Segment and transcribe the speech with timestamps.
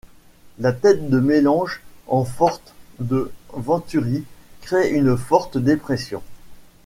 [0.57, 2.57] La tête de mélange en forme
[2.99, 4.23] de venturi
[4.61, 6.23] crée une forte dépression.